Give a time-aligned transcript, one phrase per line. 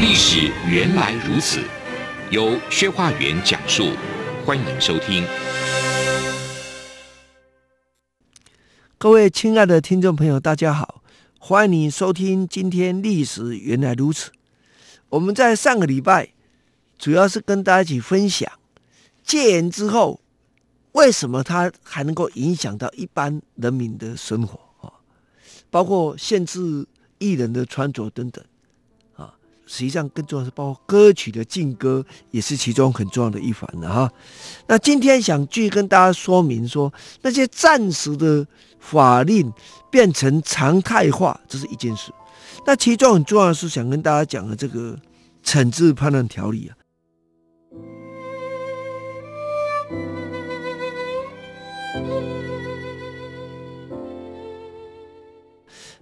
[0.00, 1.62] 历史原来如此。
[2.28, 3.92] 由薛化元讲述，
[4.44, 5.24] 欢迎收听。
[8.98, 11.02] 各位亲爱的听众朋友，大家好，
[11.38, 14.30] 欢迎你收听今天《历史原来如此》。
[15.10, 16.30] 我们在上个礼拜
[16.98, 18.50] 主要是跟大家一起分享
[19.22, 20.20] 戒严之后，
[20.92, 24.90] 为什么它还能够影响到一般人民的生活啊？
[25.70, 26.84] 包括限制
[27.18, 28.44] 艺人的穿着等等。
[29.66, 34.10] 实际上，更重要是包括歌曲的禁歌，也是其中很重要的一环的哈。
[34.66, 38.46] 那今天想继续跟大家说明说，那些暂时的
[38.78, 39.50] 法令
[39.90, 42.12] 变成常态化，这是一件事。
[42.66, 44.98] 那其中很重要的是想跟大家讲的这个
[45.42, 46.76] 惩治判断条例啊。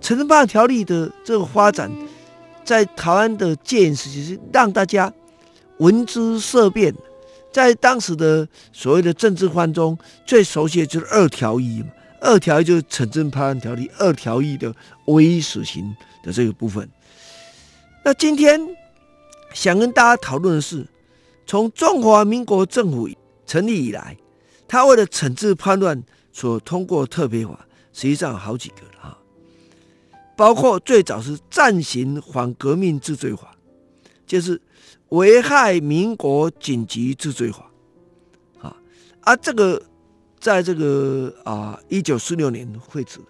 [0.00, 1.90] 惩治叛乱条例的这个发展。
[2.68, 5.10] 在台湾的戒严时期，是让大家
[5.78, 6.94] 闻之色变。
[7.50, 11.88] 在当时的所谓的政治犯中，最熟悉的就是二条一嘛。
[12.20, 14.70] 二条一就是惩治叛乱条例二条一的
[15.06, 16.86] 唯一死刑的这个部分。
[18.04, 18.60] 那今天
[19.54, 20.86] 想跟大家讨论的是，
[21.46, 23.08] 从中华民国政府
[23.46, 24.14] 成立以来，
[24.68, 29.18] 他为了惩治叛乱所通过特别法，实际上有好几个了哈。
[30.38, 33.56] 包括最早是暂行反革命治罪法，
[34.24, 34.62] 就是
[35.08, 37.68] 危害民国紧急治罪法，
[38.60, 38.76] 啊
[39.22, 39.82] 啊，这个
[40.38, 43.26] 在这个啊一九四六年废止的，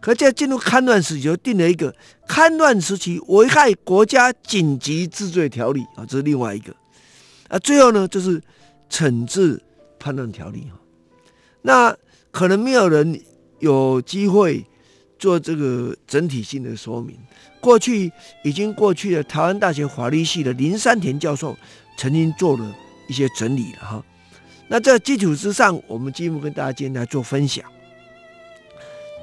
[0.00, 1.94] 可在进入戡乱时期就定了一个
[2.26, 6.74] 戡乱时期危害国家紧急治罪条例啊，这是另外一个，
[7.46, 8.42] 啊，最后呢就是
[8.90, 9.62] 惩治
[9.96, 10.80] 叛乱条例哈，
[11.62, 11.96] 那
[12.32, 13.22] 可能没有人
[13.60, 14.66] 有机会。
[15.18, 17.16] 做这个整体性的说明，
[17.60, 18.12] 过去
[18.44, 19.22] 已经过去了。
[19.22, 21.56] 台湾大学法律系的林山田教授
[21.96, 22.74] 曾经做了
[23.08, 24.04] 一些整理了哈。
[24.68, 27.64] 那在基础之上，我们进一步跟大家今天来做分享。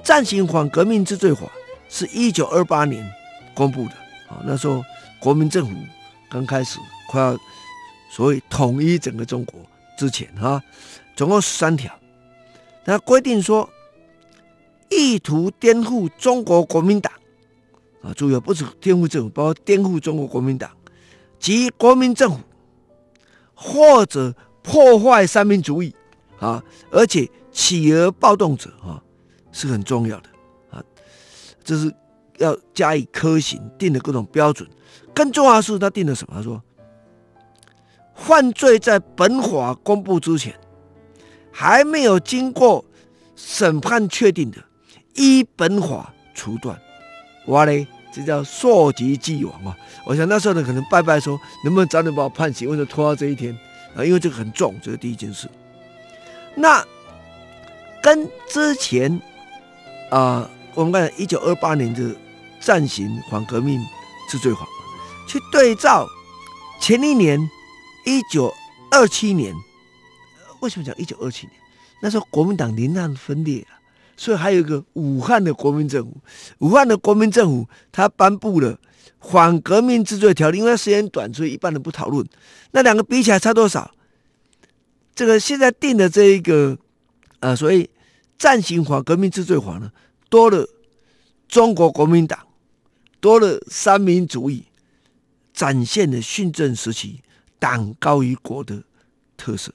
[0.04, 1.44] 暂行反革命之罪法
[1.90, 3.08] 是一九二八年
[3.54, 3.92] 公布的
[4.30, 4.84] 啊，那时候
[5.20, 5.76] 国民政府
[6.30, 7.38] 刚开始快要
[8.12, 9.60] 所谓统一整个中国
[9.98, 10.62] 之前哈，
[11.16, 11.94] 总共十三条，
[12.84, 13.70] 它规定说。
[14.96, 17.12] 意图颠覆中国国民党
[18.02, 20.70] 啊，主要不是颠覆政府，包括颠覆中国国民党
[21.40, 22.40] 及国民政府，
[23.54, 25.94] 或者破坏三民主义
[26.40, 29.02] 啊，而且企鹅暴动者啊，
[29.52, 30.30] 是很重要的
[30.70, 30.84] 啊，
[31.64, 31.94] 这是
[32.38, 34.70] 要加以科刑，定的各种标准。
[35.14, 36.36] 更重要的是，他定了什么？
[36.36, 36.62] 他说，
[38.16, 40.54] 犯罪在本法公布之前，
[41.52, 42.84] 还没有经过
[43.36, 44.58] 审判确定的。
[45.16, 46.80] 依本法处断，
[47.48, 49.78] 哇嘞，这叫溯及既往啊！
[50.06, 53.58] 我想那时候呢，可能拜拜说，能不能早点把我判刑，为什么拖到这一天
[53.96, 54.04] 啊？
[54.04, 55.48] 因为这个很重，这是第一件事。
[56.56, 56.84] 那
[58.02, 59.22] 跟之前
[60.10, 62.16] 啊，我们看一九二八年的
[62.60, 63.80] 暂行反革命
[64.30, 64.68] 治罪法，
[65.28, 66.08] 去对照
[66.80, 67.40] 前一年
[68.06, 68.54] 一九
[68.92, 69.54] 二七年，
[70.60, 71.54] 为什么讲一九二七年？
[72.02, 73.68] 那时候国民党宁汉分裂了。
[74.16, 76.18] 所以还有一个武汉的国民政府，
[76.60, 78.80] 武汉的国民政府他颁布了
[79.20, 82.26] 反革命治罪条例，因为时间短，所以一般人不讨论。
[82.72, 83.92] 那两个比起来差多少？
[85.16, 86.78] 这个现在定的这一个，
[87.40, 87.90] 呃，所谓
[88.38, 89.92] 暂行反革命治罪法呢，
[90.30, 90.68] 多了
[91.48, 92.40] 中国国民党，
[93.20, 94.66] 多了三民主义，
[95.54, 97.22] 展现了训政时期
[97.58, 98.84] 党高于国的
[99.36, 99.74] 特色。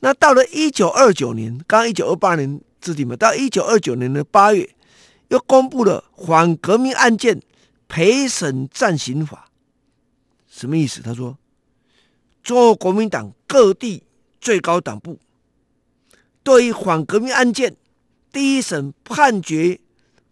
[0.00, 2.60] 那到了一九二九年，刚刚一九二八年。
[2.80, 4.74] 制定嘛，到一九二九年的八月，
[5.28, 7.42] 又公布了反革命案件
[7.88, 9.50] 陪审暂行法，
[10.48, 11.02] 什么意思？
[11.02, 11.36] 他说，
[12.42, 14.04] 中国国民党各地
[14.40, 15.18] 最高党部
[16.42, 17.76] 对于反革命案件
[18.30, 19.80] 第一审判决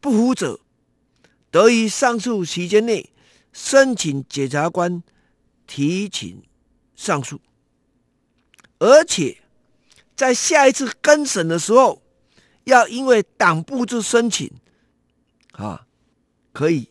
[0.00, 0.60] 不服者，
[1.50, 3.10] 得于上诉期间内
[3.52, 5.02] 申请检察官
[5.66, 6.42] 提请
[6.94, 7.40] 上诉，
[8.78, 9.38] 而且
[10.14, 12.02] 在下一次更审的时候。
[12.66, 14.50] 要因为党部之申请，
[15.52, 15.86] 啊，
[16.52, 16.88] 可以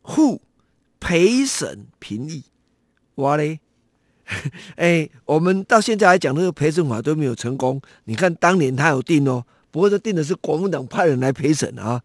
[0.00, 0.40] 互
[1.00, 2.44] 陪审评议，
[3.16, 3.58] 哇嘞！
[4.76, 7.82] 哎，我们到现在来讲，这个陪审法都没有成功。
[8.04, 12.02] 你看当年他有定哦，不过他定的是国民党派人来陪审啊。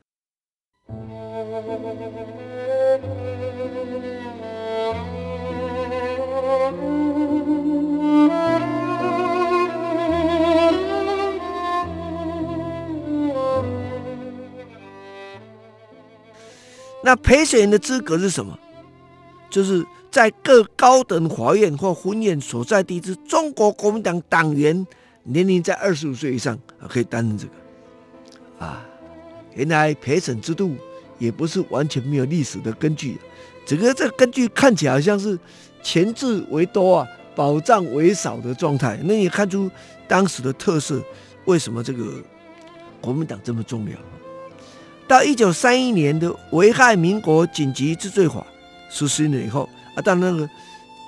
[17.08, 18.60] 那陪审员的资格是什么？
[19.50, 19.82] 就是
[20.12, 24.86] 在各高等法院或分院所在地之中国国民党党员，
[25.24, 27.54] 年龄在二十五岁以上啊，可以担任这个。
[28.60, 28.86] 啊，
[29.56, 30.76] 原来陪审制度
[31.18, 33.18] 也不是完全没有历史的根据，
[33.66, 35.40] 整个这个根据看起来好像是
[35.82, 39.00] 前置为多啊，保障为少的状态。
[39.06, 39.72] 那也看出
[40.10, 41.02] 当时的特色，
[41.46, 42.22] 为什么这个
[43.00, 43.96] 国民党这么重要？
[45.08, 48.46] 到一九三一年的危害民国紧急治罪法
[48.90, 50.50] 实施了以后啊，但那个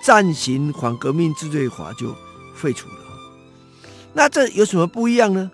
[0.04, 2.16] 暂行反革命治罪法就
[2.56, 2.96] 废除了。
[4.14, 5.52] 那这有什么不一样呢？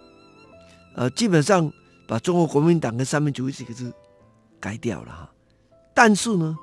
[0.95, 1.71] 呃，基本上
[2.07, 3.91] 把中国国民党跟三民主义几个字
[4.59, 5.29] 改掉了哈。
[5.93, 6.55] 但是呢，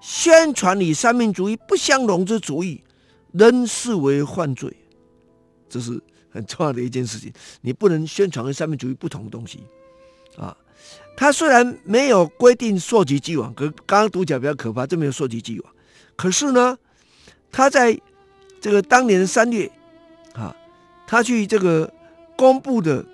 [0.00, 2.82] 宣传与三民主义不相容之主义，
[3.32, 4.72] 仍视为犯罪。
[5.68, 6.00] 这是
[6.30, 7.32] 很重要的一件事情。
[7.60, 9.64] 你不能宣传跟三民主义不同的东西
[10.36, 10.56] 啊。
[11.16, 15.72] 他虽然没有规定溯及既往，可刚刚读起来比较可怕，这没有溯及既往。
[16.16, 16.78] 可是呢，
[17.50, 17.98] 他在
[18.60, 19.70] 这个当年三月，
[20.34, 20.56] 啊，
[21.06, 21.92] 他去这个
[22.36, 23.04] 公布的《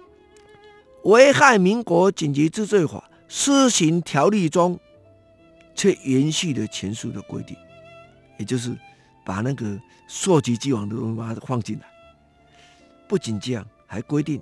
[1.03, 4.79] 危害民国紧急治罪法施行条例》中，
[5.75, 7.57] 却延续了前述的规定，
[8.39, 8.77] 也就是
[9.25, 11.87] 把那个溯及既往的东西把它放进来。
[13.07, 14.41] 不仅这样，还规定。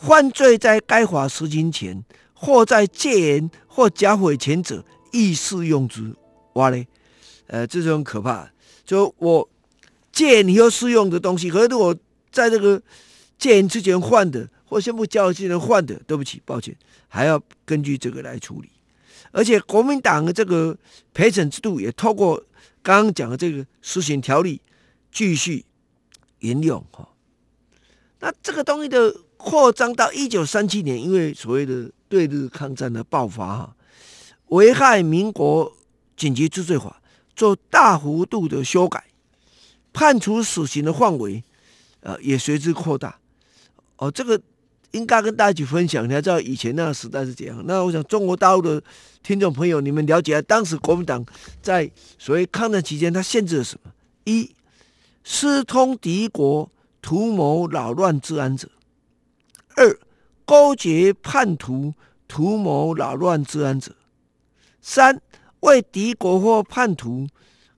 [0.00, 2.04] 犯罪在该法实行前，
[2.34, 6.14] 或在戒严或假悔前者，亦适用之。
[6.52, 6.86] 哇嘞，
[7.46, 8.50] 呃，这是很可怕。
[8.84, 9.48] 就我
[10.12, 11.96] 戒严以后适用的东西，可是我
[12.30, 12.80] 在这个
[13.38, 16.76] 戒严之前换的，或宣布甲悔之前换的，对不起，抱歉，
[17.08, 18.70] 还要根据这个来处理。
[19.32, 20.76] 而且国民党的这个
[21.14, 22.36] 陪审制度，也透过
[22.82, 24.60] 刚刚讲的这个施行条例
[25.10, 25.64] 继续
[26.40, 27.08] 沿用哈。
[28.20, 29.16] 那这个东西的。
[29.46, 33.76] 扩张到一九三七年，因为所谓的对日抗战的爆发，哈，
[34.48, 35.72] 危害民国
[36.16, 37.00] 紧急治罪法
[37.36, 39.04] 做大幅度的修改，
[39.92, 41.44] 判处死刑的范围，
[42.00, 43.16] 呃，也随之扩大。
[43.98, 44.40] 哦，这个
[44.90, 47.62] 应该跟大家一起分享，你要知道以前那个时代是怎样。
[47.68, 48.82] 那我想中国大陆的
[49.22, 51.24] 听众朋友，你们了解当时国民党
[51.62, 51.88] 在
[52.18, 53.92] 所谓抗战期间，它限制了什么？
[54.24, 54.50] 一，
[55.22, 56.68] 私通敌国，
[57.00, 58.68] 图谋扰乱治安者。
[59.76, 59.98] 二、
[60.44, 61.94] 勾结叛徒，
[62.26, 63.92] 图谋扰乱治安者；
[64.80, 65.20] 三、
[65.60, 67.28] 为敌国或叛徒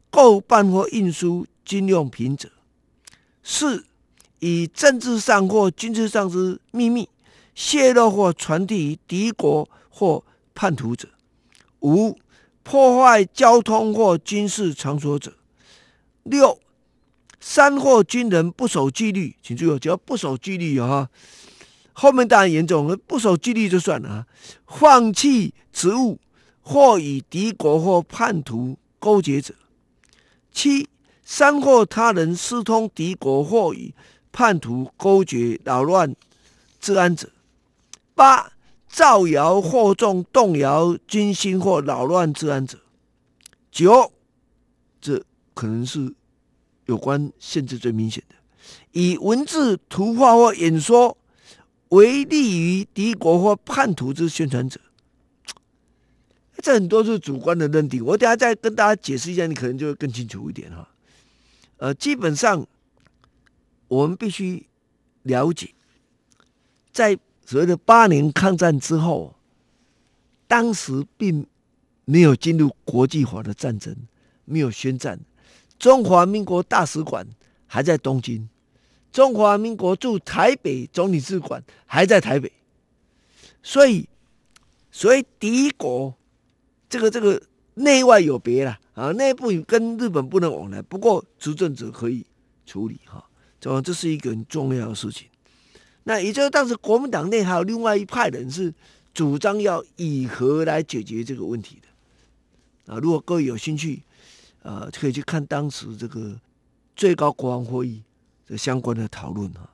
[0.09, 2.49] 购办或运输军用品者；
[3.43, 3.85] 四、
[4.39, 7.09] 以政治上或军事上之秘密
[7.55, 10.25] 泄露或传递于敌国或
[10.55, 11.09] 叛徒者；
[11.81, 12.17] 五、
[12.62, 15.33] 破坏交通或军事场所者；
[16.23, 16.61] 六、
[17.41, 21.11] 山或军人不守纪律，请注意，只要不守纪律啊。
[22.00, 24.27] 后面当然严重，不守纪律就算了啊！
[24.69, 26.21] 放弃职务
[26.61, 29.52] 或与敌国或叛徒勾结者；
[30.52, 30.88] 七、
[31.25, 33.93] 煽惑他人私通敌国或与
[34.31, 36.14] 叛徒勾结扰乱
[36.78, 37.26] 治安者；
[38.14, 38.52] 八、
[38.88, 42.76] 造谣惑众动摇军心或扰乱治安者；
[43.73, 44.12] 九，
[45.00, 45.21] 这
[45.52, 46.14] 可能是
[46.87, 48.37] 有关限制最明显的，
[48.93, 51.19] 以文字、图画或演说。
[51.90, 54.78] 为利于敌国或叛徒之宣传者，
[56.59, 58.04] 这很多是主观的认定。
[58.04, 60.88] 我等下再跟大家解释一下，你可能就会更清楚一点哈。
[61.78, 62.66] 呃，基本上
[63.87, 64.66] 我们必须
[65.23, 65.71] 了解，
[66.92, 69.35] 在所谓的八年抗战之后，
[70.47, 71.47] 当时并
[72.04, 73.97] 没有进入国际化的战争，
[74.45, 75.18] 没有宣战，
[75.78, 77.26] 中华民国大使馆
[77.66, 78.49] 还在东京。
[79.11, 82.53] 中华民国驻台北总领事馆还在台北，
[83.62, 84.09] 所以，
[84.91, 86.15] 所以敌国
[86.88, 87.43] 这个这个
[87.75, 92.25] 内外有别了啊，内部跟日本不能往来，不过执政者可以
[92.67, 93.25] 处理哈，
[93.59, 95.27] 这这是一个很重要的事情。
[96.05, 98.73] 那也就是当时国民党内还有另外一派人是
[99.12, 102.99] 主张要以和来解决这个问题的啊。
[102.99, 104.03] 如果各位有兴趣，
[104.62, 106.38] 啊，可以去看当时这个
[106.95, 108.03] 最高国防会议。
[108.49, 109.69] 这相关的讨论哈，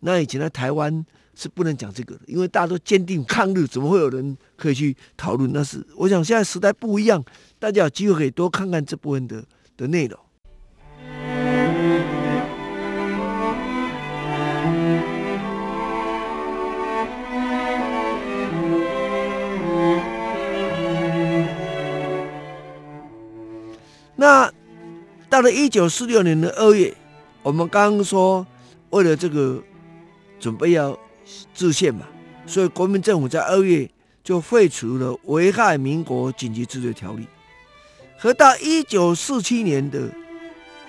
[0.00, 1.04] 那以前在台湾
[1.34, 5.50] 是不能讲这个的，因为大家都坚定抗日，怎么会有人可以去讨论？
[5.50, 7.24] 那是我想现在时代不一样，
[7.58, 9.42] 大家有机会可以多看看这部分的
[9.78, 10.20] 的内容。
[24.16, 24.52] 那
[25.30, 26.94] 到了一九四六年的二月，
[27.42, 28.46] 我们刚刚说，
[28.90, 29.62] 为了这个
[30.38, 30.96] 准备要
[31.52, 32.06] 制宪嘛，
[32.46, 33.88] 所以国民政府在二月
[34.22, 37.26] 就废除了危害民国紧急治罪条例。
[38.16, 40.08] 和到一九四七年的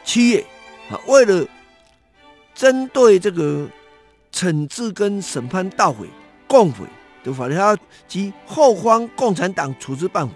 [0.03, 0.45] 七月，
[0.89, 1.48] 啊，为了
[2.53, 3.67] 针对这个
[4.31, 6.05] 惩治跟审判盗匪、
[6.48, 6.86] 共匪
[7.24, 7.55] 的法律，
[8.07, 10.33] 及后方共产党处置办法，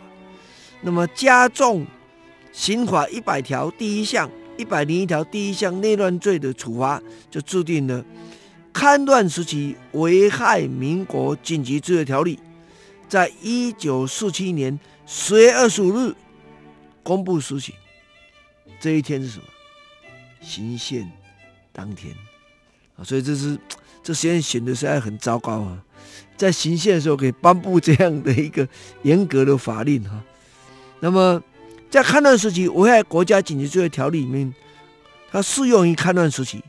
[0.81, 1.85] 那么加重。
[2.53, 8.03] 刑法一百条第一项、一百零一条第一项内乱罪的处罚，就制定了
[8.73, 12.39] 戡乱时期危害民国紧急治罪条例，
[13.07, 16.15] 在一九四七年十月二十五日
[17.03, 17.73] 公布施行。
[18.79, 19.45] 这一天是什么？
[20.41, 21.11] 行宪
[21.71, 22.13] 当天
[22.95, 23.03] 啊！
[23.03, 23.57] 所以这是
[24.03, 25.83] 这时间选的实在很糟糕啊！
[26.35, 28.67] 在行宪的时候可以颁布这样的一个
[29.03, 30.23] 严格的法令哈，
[30.99, 31.41] 那么。
[31.89, 34.53] 在戡乱时期，危害国家紧急罪条例里面，
[35.31, 36.61] 它适用于戡乱时期。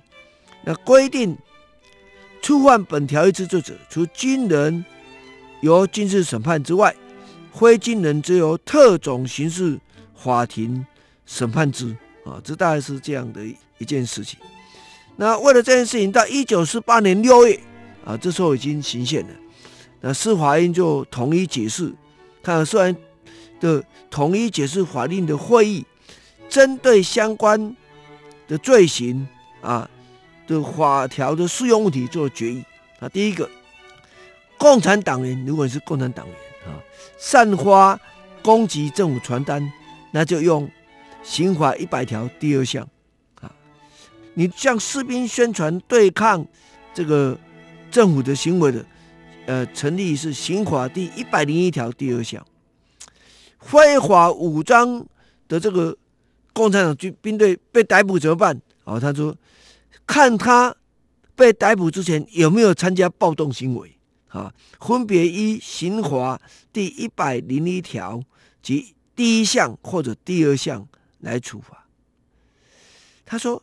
[0.63, 1.37] 那规定，
[2.41, 4.85] 触犯本条例之罪者，除军人
[5.61, 6.95] 由军事审判之外，
[7.53, 9.79] 非军人则由特种刑事
[10.15, 10.87] 法庭
[11.27, 11.97] 审判之。
[12.25, 13.41] 啊，这大概是这样的
[13.79, 14.39] 一件事情。
[15.17, 17.59] 那为了这件事情，到一九四八年六月，
[18.05, 19.35] 啊，这时候已经行宪了。
[20.01, 21.93] 那司法院就统一解释，
[22.41, 22.97] 看虽然。
[23.61, 25.85] 的统一解释法令的会议，
[26.49, 27.77] 针对相关
[28.47, 29.27] 的罪行
[29.61, 29.89] 啊
[30.47, 32.65] 的法条的适用问题做决议
[33.01, 33.09] 啊。
[33.09, 33.49] 第一个，
[34.57, 36.37] 共产党员如果是共产党员
[36.67, 36.79] 啊，
[37.19, 37.99] 散发
[38.43, 39.73] 攻击政府传单，
[40.13, 40.71] 那就用
[41.23, 42.89] 刑法一百条第二项
[43.41, 43.53] 啊。
[44.35, 46.47] 你向士兵宣传对抗
[46.95, 47.39] 这个
[47.91, 48.85] 政府的行为的，
[49.47, 52.45] 呃，成立是刑法第一百零一条第二项。
[53.59, 55.05] 非法武装
[55.49, 55.97] 的这个
[56.53, 58.61] 共产党军兵队被逮捕怎么办？
[58.85, 59.37] 啊，他说，
[60.07, 60.75] 看他
[61.35, 63.99] 被逮捕之前有没有参加暴动行为
[64.29, 66.41] 啊，分别依刑法
[66.73, 68.23] 第一百零一条
[68.63, 70.89] 及第一项或者第二项
[71.21, 71.87] 来处罚。
[73.27, 73.63] 他说，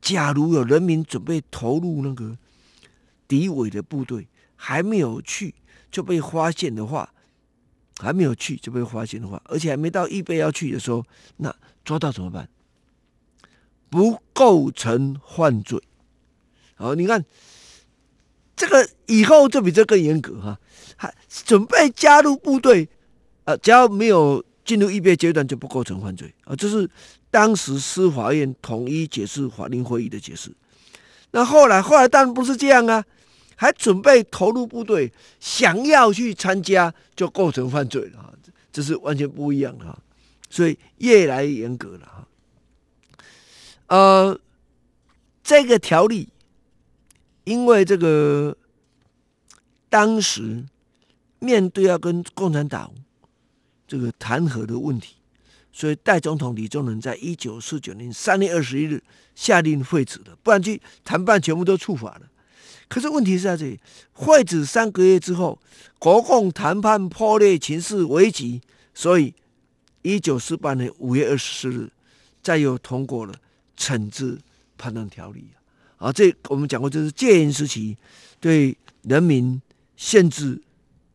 [0.00, 2.36] 假如有人民准备投入那个
[3.28, 5.54] 敌伪的部队，还没有去
[5.90, 7.12] 就被发现的话。
[8.00, 11.04] 还没有去就被发现的话，而且还没到预备要去的时候，
[11.36, 11.54] 那
[11.84, 12.48] 抓到怎么办？
[13.90, 15.80] 不构成犯罪。
[16.76, 17.24] 好，你看
[18.56, 20.58] 这个以后就比这更严格哈，
[20.96, 22.88] 还准备加入部队，
[23.44, 26.88] 啊，只要没有进入预备阶段就不构成犯罪啊，这是
[27.30, 30.50] 当时司法院统一解释法令会议的解释。
[31.32, 33.04] 那后来后来当然不是这样啊。
[33.60, 38.32] 还准备投入部队，想要去参加就构成犯罪了啊，
[38.72, 39.98] 这是完全不一样的，
[40.48, 42.28] 所以越来越严格了哈。
[43.88, 44.40] 呃，
[45.44, 46.30] 这个条例，
[47.44, 48.56] 因为这个
[49.90, 50.64] 当时
[51.38, 52.90] 面对要跟共产党
[53.86, 55.16] 这个谈和的问题，
[55.70, 59.02] 所以代总统李宗仁在一九四九年三月二十一日
[59.34, 62.29] 下令废止的，不然去谈判全部都触法了。
[62.90, 63.78] 可是问题是在这里，
[64.12, 65.56] 废止三个月之后，
[66.00, 68.60] 国共谈判破裂，情势危急，
[68.92, 69.32] 所以
[70.02, 71.88] 一九四八年五月二十四日，
[72.42, 73.32] 再又通过了
[73.76, 74.38] 惩治
[74.76, 75.44] 叛乱条例
[75.98, 76.12] 啊。
[76.12, 77.96] 这我们讲过，就是戒严时期
[78.40, 79.62] 对人民
[79.96, 80.60] 限制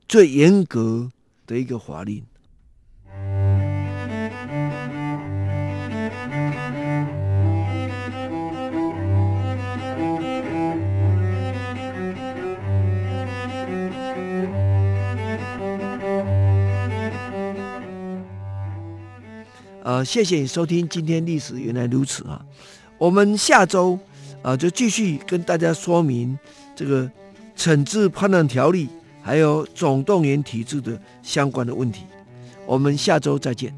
[0.08, 1.12] 最严格
[1.46, 2.24] 的一个法令。
[19.96, 22.44] 呃，谢谢你收听今天历史原来如此啊！
[22.98, 23.98] 我们下周
[24.42, 26.38] 啊、就继续跟大家说明
[26.76, 27.10] 这个
[27.56, 28.90] 惩治叛乱条例
[29.22, 32.04] 还有总动员体制的相关的问题。
[32.66, 33.74] 我们下周再见。